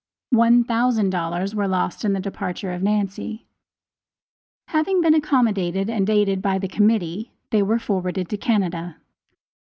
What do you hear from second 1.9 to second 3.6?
in the departure of Nancy.